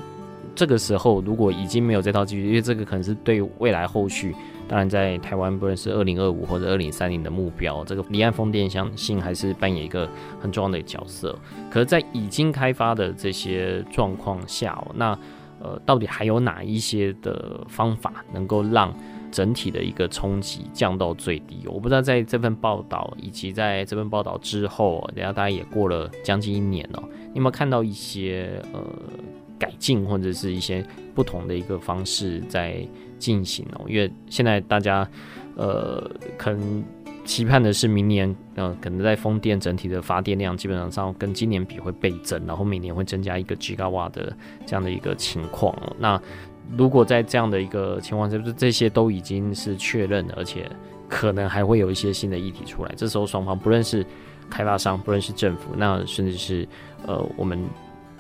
[0.55, 4.35] 这个时候，如果已经没有这套机制，因为这个可能是对未来后续，
[4.73, 10.09] 当然在台湾不论是二零二五或者二零三零的目标，这个离岸风电相信还是扮演一个
[10.41, 11.39] 很重要的角色。
[11.71, 15.11] 可是，在已经开发的这些状况下，那
[15.61, 18.91] 呃，到底还有哪一些的方法能够让
[19.31, 21.67] 整体的一个冲击降到最低？
[21.67, 28.81] 我不知道在这份报道以及在这份报道之后，等下大家也过了将近一年了，你有没有看到一些呃？
[29.59, 32.85] 改进或者是一些不同的一个方式在
[33.23, 35.09] 进行哦，因为现在大家
[35.55, 36.85] 呃可能
[37.25, 45.73] 期盼的是明年呃可能在风电整体的发电量基本上上跟今年比会倍增，然后每年会增加一个 gigawatt 的这样的一个情况。
[45.99, 46.21] 那
[46.77, 50.69] 如果在这样的一个情况下，就是这些都已经是确认，而且
[51.09, 54.05] 可能还会有一些新的议题出来，这时候双方不论是
[54.51, 56.69] 开发商，不论是政府，那甚至是
[57.07, 57.65] 呃我们。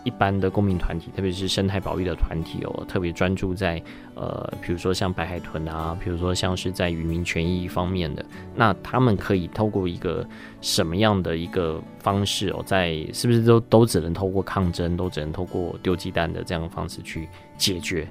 [0.04, 3.80] 一般的公民团体，特别是生态保育的团体哦，特别专注在
[4.14, 10.26] 呃，比如说像白海豚啊，比如说像是在渔民权益方面的，那他们可以透过一个
[10.60, 18.08] 什么样的一个方式哦，在是不是都都只能透过抗争，都只能透过丢鸡蛋的这样的方式去解决，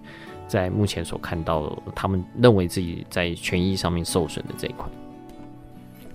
[0.48, 4.90] 在目前所看到他们认为自己在权益上面受损的这一块。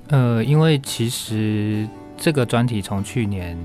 [0.09, 1.87] 呃，因为其实
[2.17, 3.59] 这个专题从去年。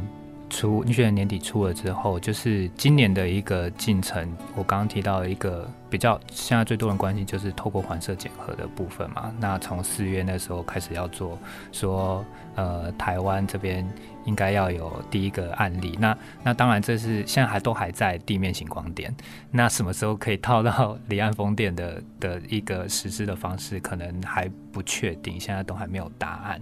[0.52, 4.32] 出，去年年底出了之后，就是今年的一个进程。
[4.54, 9.34] 我刚刚提到一个比较现在最多人关心，就是透过环设检核的部分嘛。
[9.40, 11.40] 那从四月那时候开始要做，
[11.72, 12.24] 说
[12.56, 13.90] 呃台湾这边
[14.26, 15.98] 应该要有第一个案例。
[16.00, 19.12] 那那当然这是现在还都还在地面型光电。
[19.50, 26.62] 那什么时候可以套到 离岸风电的的一个实施的方式，可能还不确定，现在都还没有答案。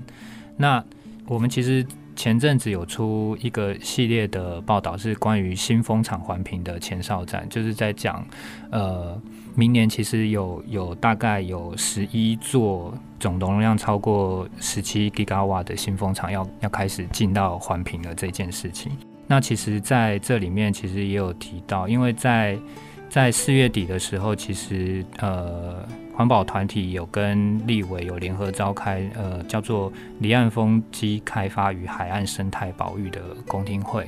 [0.56, 0.84] 那
[1.26, 1.84] 我们其实。
[2.20, 8.28] 前阵子有出一个系列的报道，是关于新风场环评的前哨战，就是在讲，
[8.72, 9.18] 呃，
[9.56, 18.92] 明年其实有有大概有十一座总容量超过十七吉瓦的新风场要要开始进到环评的这件事情。
[19.26, 22.60] 那其实在这里面其实也有提到，因为在
[23.08, 25.88] 在四月底的时候，其实呃。
[26.20, 34.06] 环保团体有跟立委有联合召开，呃，叫做离岸风机开发与海岸生态保育的公听会。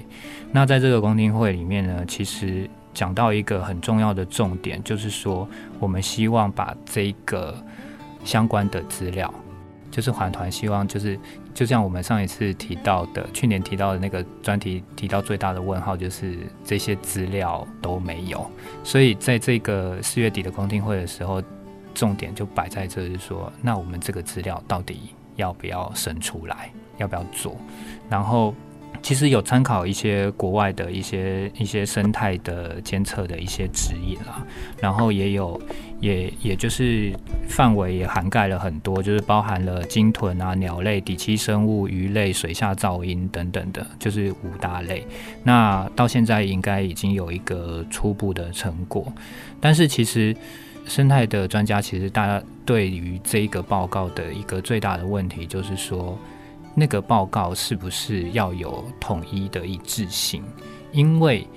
[0.52, 5.47] 那在这个公听会里面呢，其实讲到一个很重要的重点，就是说
[5.80, 7.56] 我们希望把这个
[8.26, 9.34] 相关的资料，
[9.89, 11.17] 就是环团希望就是，
[11.54, 18.45] 就像我们上一次提到的，去年提到的那个专题提到最大的问号，就是这些资料都没有。
[18.84, 21.41] 所以在这个四月底的公听会的时候。
[21.93, 27.56] 重点就摆在这，是说，那我们这个资料到底要不要生出来，要不要做？
[28.10, 28.54] 然后
[29.01, 34.45] 其实有参考一些国外的一些一些生态的监测的一些指引啦，
[34.80, 35.60] 然后也有
[35.99, 37.12] 也也就是
[37.47, 45.08] 范围也涵盖了很多，就是包含了鲸豚啊、鸟类、底栖生物、鱼类、水下噪音等等的，就是五大类。
[45.43, 49.12] 那到现在应该已经有一个初步的成果，
[49.60, 50.36] 但是其实。
[50.91, 56.17] 生态的专家其实，大家对于这一个报告的一个最大的问题，就是说，
[56.75, 60.43] 那个报告是不是要有统一的一致性？
[60.91, 61.47] 因为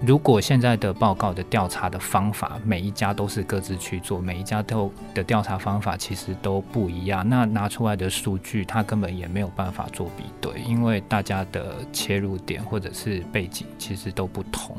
[0.00, 14.76] 如果现在的报告的调查的方法，每一家都是各自去做，每一家都的调查方法其实都不一样，那拿出来的数据，它根本也没有办法做比对，因为大家的切入点或者是背景其实都不同。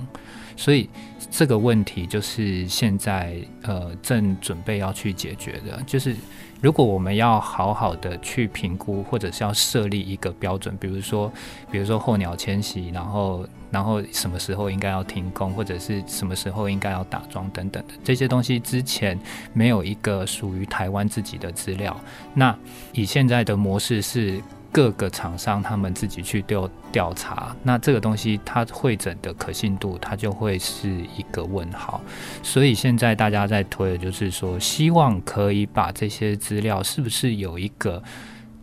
[0.56, 0.90] 所以
[1.30, 6.16] 这个问题就是现在呃正准备要去解决的，就是
[6.62, 11.32] 如果我们要好好的去评估，或者是要设立一个标准，比如说
[11.72, 19.20] 比如说候鸟迁徙，然后然后什么时候应该要停工，或者是什么时候应该要打桩等等的这些东西，之前
[19.54, 22.00] 没有一个属于台湾自己的资料，
[22.34, 22.58] 那
[22.94, 24.42] 以现在的模式是。
[24.76, 32.02] 各个厂商他们自己去调调查，那这个东西它会诊的可信度，它就会是一个问号。
[32.44, 38.04] 所以现在大家在推的就是说，希望可以把这些资料是不是有一个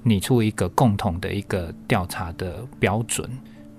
[0.02, 3.26] 拟出一个共同的一个调查的标准，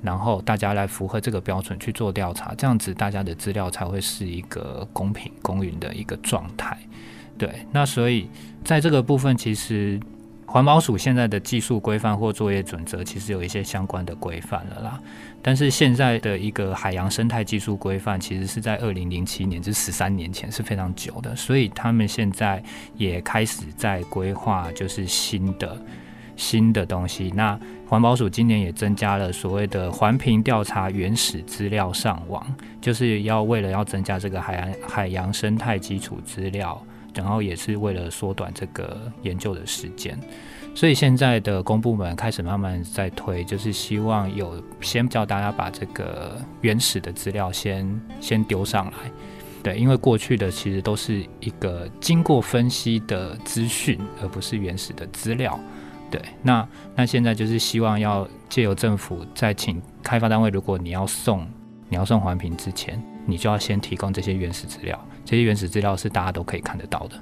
[0.01, 6.75] 然后大家来符合这个标准去做调查，这样子大家的资料才会是一个公平公允的一个状态。
[7.37, 8.27] 对，那所以
[8.63, 9.99] 在这个部分，其实
[10.45, 14.99] 环保署现在的技术规范或作业准则，其实有一些相关的规范了啦。
[15.41, 21.35] 但是现在的一个海洋生态技术规范，其实是在二零零七年，这十三年前，是非常久的。
[21.35, 22.63] 所以他们现在
[22.95, 25.75] 也开始在规划，就是新的
[26.35, 27.31] 新的东西。
[27.35, 32.45] 那环保署今年也增加了所谓的环评调查原始资料上网，
[32.79, 36.79] 就是要为了要增加这个海洋海洋生态基础资料。
[37.13, 40.19] 然后也是为了缩短这个研究的时间，
[40.73, 49.11] 所以现在的公部门开始慢慢在推，就是希望有先叫大家把这个原始的资料先先丢上来，
[49.61, 55.59] 对，因为过去的其实都是一个经过分析的资讯，而不是原始的资料，
[56.09, 56.21] 对。
[56.41, 61.47] 那那现在就是希望要借由政府在请开发单位，如果你要送
[61.89, 64.99] 你要送环评之前，你就要先提供这些原始资料。
[65.25, 67.15] 这些原始资料是大家都可以看得到的。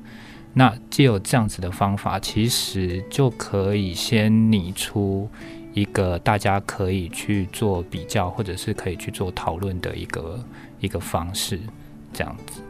[0.54, 5.30] 那借有这样子的方法，其实就可以先拟出
[5.74, 10.44] 一个大家可以去做比较，或者是可以去做讨论的一个
[10.82, 11.58] 一个方式，
[12.12, 12.62] 这样子。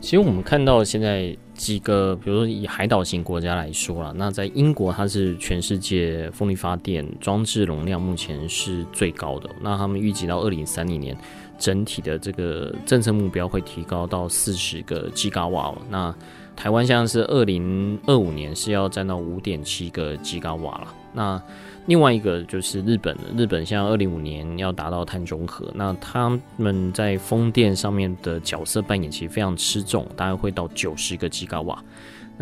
[0.00, 9.48] 其实我们看到现在几个，比如说以海岛型国家来说了，那在英国它是全世界风力发电装置容量目前是最高的。
[9.60, 11.16] 那他们预计到二零三零年。
[11.60, 15.72] 整体的这个政策目标会提高到四十个吉嘎瓦。
[15.88, 16.12] 那
[16.56, 20.94] 台湾现在是二零二五年是要占到五点七个吉嘎瓦了。
[21.12, 21.40] 那
[21.86, 31.82] 另外一个就是日本，日本现在二零五年要达到碳中和，那他们在风电上面的角色扮演其实非常吃重，大概会到九十个吉嘎瓦。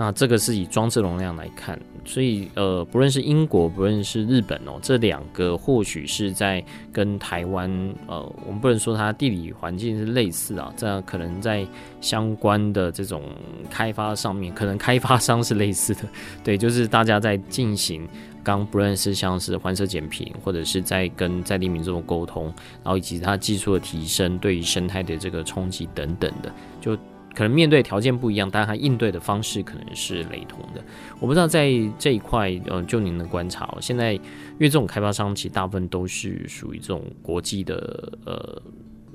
[0.00, 7.68] 那这个是以装置容量来看，所以呃，不论是英国，不论是日本哦，这两个或许是在跟台湾
[8.06, 11.66] 呃，我们不能说它地理环境是类似啊，这样可能在
[12.00, 13.24] 相关的这种
[13.68, 16.02] 开发上面，可能开发商是类似的，
[16.44, 18.08] 对，就是大家在进行
[18.44, 22.44] 刚不论是像是环设减频，或者是在跟在地民众沟通，
[22.84, 26.96] 然后以及它技术的提升对于生态的这个冲击等等的，就。
[27.38, 30.82] 可能面对条件不一样，但它应对的方式可能是雷同的。
[31.20, 34.20] 我不知道在这一块，呃，就您的观察，现在因
[34.58, 38.60] 为这种开发商其实大部分都是属于这种国际的，呃，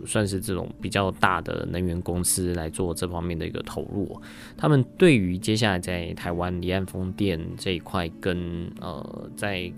[0.06, 4.18] 算是这种比较大的能源公司来做这方面的一个投入。
[4.56, 9.70] 他们对于接下来在台湾离岸风电这一块，跟呃，在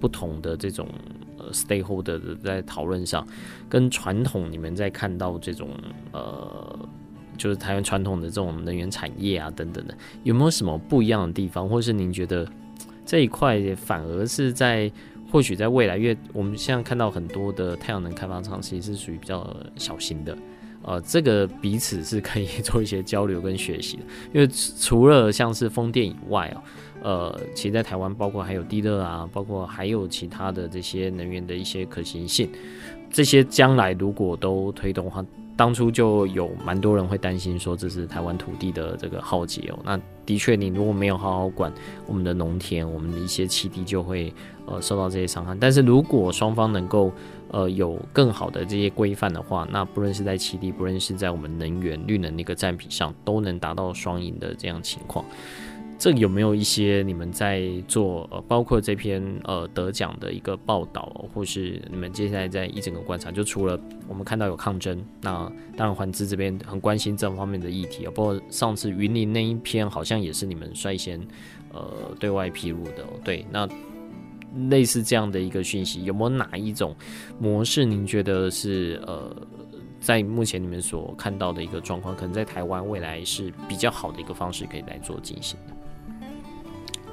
[0.00, 0.88] 不同的这种
[1.52, 3.24] stakeholder 在讨论上，
[3.68, 5.70] 跟传统你们在看到这种
[6.10, 6.76] 呃。
[7.38, 12.46] 就是台湾传统的这种能源产业啊，等等的，有没有什么不一样的地方，或是您觉得
[13.06, 14.90] 这一块反而是在
[15.30, 20.36] 或许在未来，因为我们现在看到很多的太阳能开发商其实是属于比较小型的，
[20.82, 26.62] 呃，这个彼此是可以做一些交流跟学习的，因为除了像是风电以外啊，
[27.02, 32.50] 呃，其实在台湾包括还有地热啊，包括还有其他的这些能源的一些可行性，
[33.10, 35.24] 这些将来如果都推动的话。
[35.58, 39.78] 当初就有蛮多人会担心说，这是台湾土地的这个浩劫哦。
[39.84, 41.72] 那的确，你如果没有好好管
[42.06, 44.32] 我们的农田，我们的一些栖地就会
[44.66, 45.56] 呃受到这些伤害。
[45.58, 47.10] 但是如果双方能够
[47.50, 55.24] 呃有更好的这些规范的话，那不论是在栖地，不论是在我们能源绿能那个占比上，都能达到双赢的这样情况。
[55.98, 63.32] 这有没有一些你们在做呃，包括这篇呃得奖的一个报道，或是你们接下来在一整个观察？
[63.32, 63.76] 就除了
[64.06, 68.12] 我们看到有抗争，那当然环资这边很关心这方面的议题啊。
[68.14, 71.20] 包括上次云林那一篇，好像也是你们率先
[71.72, 73.04] 呃对外披露的。
[73.24, 73.68] 对，那
[74.70, 76.94] 类似这样的一个讯息，有没有哪一种
[77.40, 77.84] 模式？
[77.84, 79.34] 您觉得是呃，
[79.98, 85.74] 在目前你们所看到的一个状况，可能在台湾未来是比较好的一个方式，可以来做进行的？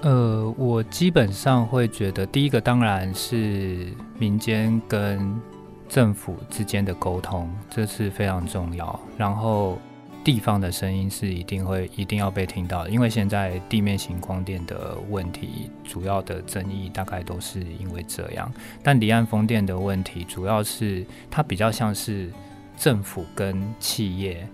[0.06, 5.42] 呃，我基本上会觉得，第一个当然是民间跟
[5.90, 9.00] 政府之间的沟通，这是非常重要。
[9.18, 9.80] 然后
[10.24, 18.54] 地方的声音是一定会一定要被听到的，因为现在地面型光电的问题，主要的争议大概都是因为这样。
[18.84, 22.32] 但离岸风电的问题，主要是它比较像是
[22.78, 24.48] 政府跟企业。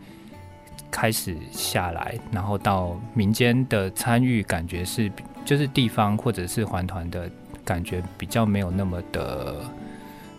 [0.93, 5.09] 开始下来，然后到民间的参与，感觉是
[5.45, 7.29] 就是地方或者是环团的
[7.63, 9.55] 感觉比较没有那么的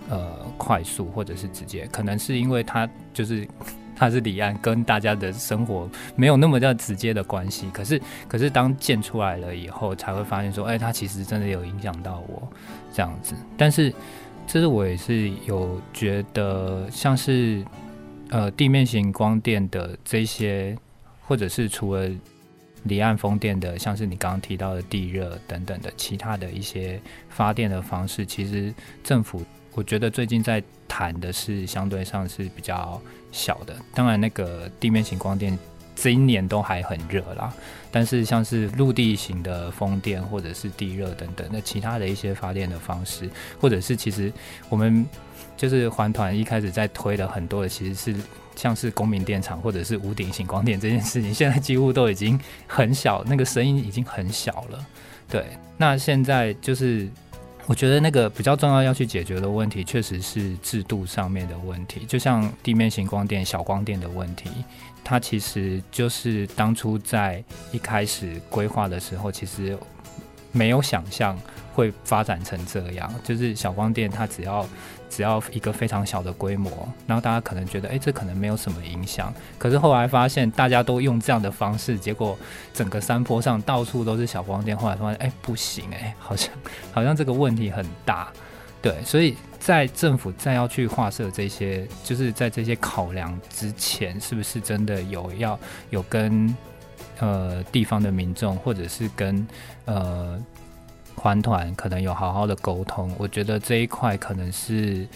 [0.09, 3.47] 呃快速或者是直接，可能是因为它就是
[3.95, 7.71] 它是离岸，跟大家的生活没有那么的直接的关系。
[7.73, 12.49] 可是可是当建出来了以后，才会发现说，哎，它其实真的有影响到我
[12.93, 13.35] 这样子。
[13.57, 13.93] 但是
[14.47, 17.65] 这是我也是有觉得，像是
[18.31, 20.77] 呃地面型光电的这些，
[21.21, 22.11] 或者是除了
[22.85, 28.75] 离岸风电的，像是你刚刚提到的地热等等的其他的一些发电的方式，其实
[29.05, 33.75] 政府我觉得最近在谈的是相对上是比较小的。
[33.95, 35.59] 当然，那个地面型光电
[35.95, 37.53] 这一年都还很热啦。
[37.91, 43.29] 但是像是陆地型的风电或者是地热等等，那其他的一些发电的方式，
[43.61, 44.33] 或者是其实
[44.69, 45.07] 我们
[45.63, 48.21] 就是环团一开始在推的很多的，其实是
[48.57, 52.37] 像是公民电厂或者是屋顶型光电这件事情， 现在几乎都已经
[52.67, 54.87] 很小，那个声音已经很小了。
[55.31, 55.47] 对，
[55.77, 57.09] 那现在就是
[57.69, 64.51] 我觉得那个比较重要要去解决的问题，确实是制度上面的问题，就像地面型光电、小光电的问题。
[65.05, 67.41] 它其实就是当初在
[67.71, 69.79] 一开始规划的时候，其实
[70.53, 71.37] 没有想象
[71.75, 73.13] 会发展成这样。
[73.25, 74.65] 就是小光电，它只要
[75.11, 76.71] 只要一个非常小的规模，
[77.07, 79.35] 然后大家可能觉得，哎，这可能没有什么影响。
[79.59, 82.39] 可是后来发现，大家都用这样的方式，结果
[82.73, 84.77] 整个山坡上到处都是小光电。
[84.77, 86.51] 后来发现，哎，不行，哎，好像
[86.93, 88.33] 好像这个问题很大。
[88.81, 89.37] 对，所以。
[89.63, 95.57] 在政府再要去划设这些，就是在这些考量之前，是不是真的有要
[95.91, 96.53] 有跟
[97.23, 99.47] 呃地方的民众，或者是跟
[99.85, 100.37] 呃
[101.15, 103.15] 环团可能有好好的沟通？
[103.17, 105.07] 我觉得这一块可能是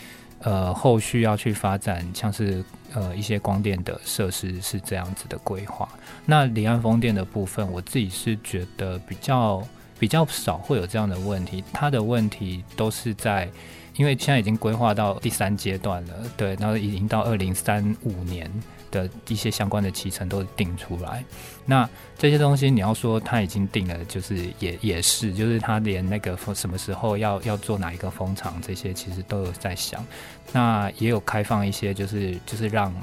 [0.42, 5.88] 呃后续要去发展，像是呃一些光电的设施是这样子的规划。
[6.24, 9.66] 那离岸风电的部分，我自己是觉得比较
[9.98, 13.50] 比较少会有这样的问题，它的问题都是在。
[13.98, 18.44] 因为现在已经规划到第三阶段了，对，然后已经到二零三五年
[18.90, 21.24] 的一些相关的期程都定出来。
[21.64, 30.04] 那这些东西你要说他已经定了，就是也也是，就是他连那个什么时候要要做哪一个风场，这些其实都有在想。
[30.52, 32.94] 那也有开放一些，就是就是让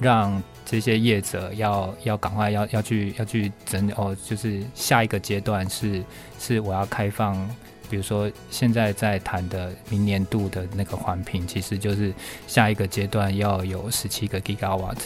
[0.00, 6.02] 让这些业者要要赶快要要去要去整哦，就是下一个阶段是
[6.38, 7.48] 是我要开放。
[7.94, 12.12] 比如说，现在在谈的明年度的那个环评，其实就是
[12.48, 14.98] 下一个阶段要有十七个 gigawatt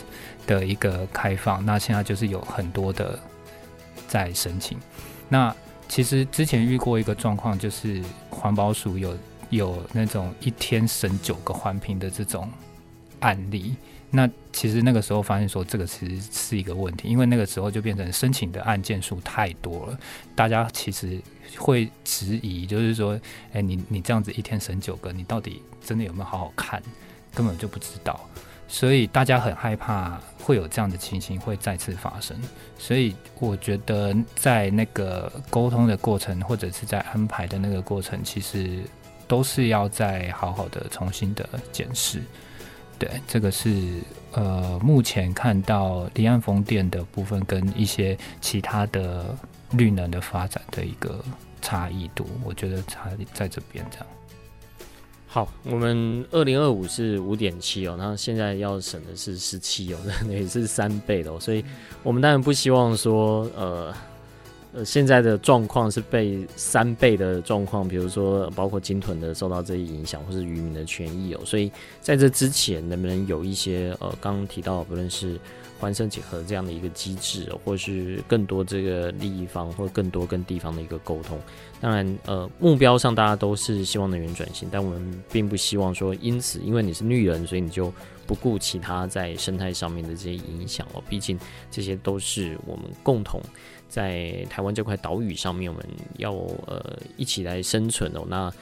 [0.47, 1.63] 的一个开放。
[1.67, 3.21] 那现在就是有很多的
[4.07, 4.79] 在申请。
[5.29, 5.55] 那
[5.87, 9.15] 其实之前遇过一个状况，就是环保署有
[9.51, 12.51] 有那种一天审九个环评的这种
[13.21, 13.77] 案例。
[14.11, 19.99] 那其实那个时候发现说，这个其实是一个问题，因为那个时候就变成申请的案件数太多了，
[20.35, 21.21] 大家其实
[21.57, 23.19] 会质疑，就是说，
[23.53, 26.83] 哎，你你这样子一天审九个，你到底真的有没有好好看？
[27.35, 28.19] 根本就不知道，
[28.67, 32.37] 所以大家很害怕会有这样的情形会再次发生。
[32.79, 38.83] 所以我觉得在那个沟通的过程，或者是在安排的那个过程，其实
[39.29, 42.23] 都是要再好好的重新的检视。
[42.99, 44.01] 对，这个是
[44.33, 49.37] 呃，目前看到离岸风电的部分跟一些其他的
[49.73, 51.25] 绿能的发展的一个
[51.61, 54.07] 差异度，我觉得差在这边这样。
[55.27, 61.65] 好，我们二零二五是五点七哦，那现在要省的是十七哦， 那也是三倍的哦，所以
[62.03, 63.95] 我们当然不希望说呃。
[64.75, 75.41] 呃，现在的状况是被三倍的状况，比如说包括鲸豚的受到这些影响，或是渔民的权益哦，所以在这之前，能不能有一些呃，刚刚提到不论是
[75.79, 81.39] 环生结合这样的一个机制，或是更多这个利益方，或更多跟地方的一个沟通？
[81.81, 87.93] 当然，呃，目标上大家都是希望能源转型，但我们并不希望说因此，因为你是绿人，所以你就
[88.27, 91.03] 不顾其他在生态上面的这些影响哦。
[91.09, 91.39] 毕竟
[91.71, 93.41] 这些都是我们共同。
[93.89, 95.87] 在台湾这块岛屿上面，我们
[96.19, 96.33] 要
[96.67, 98.23] 呃一起来生存哦。
[98.29, 98.53] 那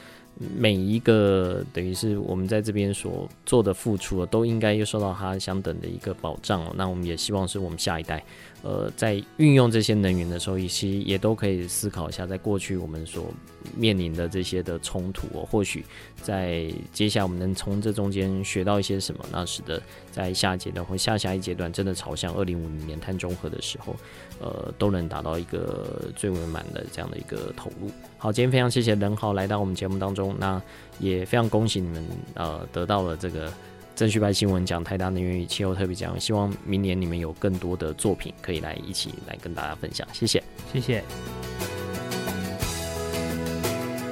[0.55, 6.73] 每一个等于是我们在这边所做的付出，都应该又受到它相等的一个保障哦。
[6.75, 8.23] 那我们也希望是我们下一代。
[8.63, 13.31] 呃，在运用这些能源的时候，其实也都可以思考一下，在过去我们所
[13.75, 15.85] 面临的这些的冲突哦，或许
[16.21, 19.81] 在接下来我们能从这中间学到一些什么，那使得
[20.17, 23.95] 在下一阶段或下下一阶段真的朝向二零五零年碳中和的时候，
[24.39, 27.91] 呃，都能达到一个最圆满的这样的一个投入。
[28.17, 30.59] 好，今天非常谢谢任浩来到我们节目当中，那
[30.97, 32.03] 也非常恭喜你们
[32.33, 33.53] 呃得到了这个。
[33.95, 40.07] 郑旭白新闻奖、台达能源与气候特别奖，希望明年你们有更多的作品可以来一起来跟大家分享。
[40.13, 41.03] 谢谢，谢谢。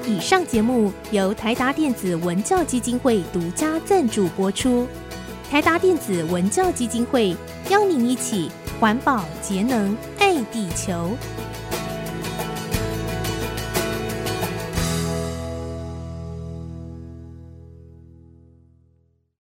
[0.08, 4.88] 以上节目由台达电子文教基金会独家赞助播出。
[5.56, 7.34] 台达电子文教基金会
[7.70, 11.16] 邀您一起环保节能爱地球。